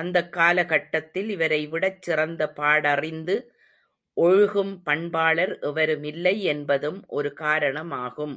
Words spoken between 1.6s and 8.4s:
விடச் சிறந்த பாடறிந்து ஒழுகும் பண்பாளர் எவருமில்லை என்பதும் ஒரு காரணமாகும்.